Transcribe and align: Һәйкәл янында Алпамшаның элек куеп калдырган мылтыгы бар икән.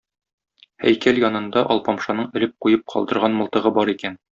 Һәйкәл 0.85 1.21
янында 1.25 1.63
Алпамшаның 1.75 2.33
элек 2.41 2.59
куеп 2.67 2.87
калдырган 2.97 3.41
мылтыгы 3.43 3.79
бар 3.81 3.99
икән. 3.99 4.23